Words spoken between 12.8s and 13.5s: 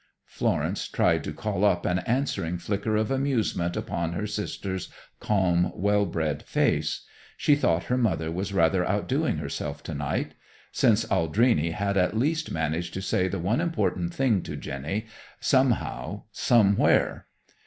to say the